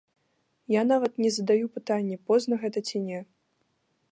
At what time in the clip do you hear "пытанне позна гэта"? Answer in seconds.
1.75-2.79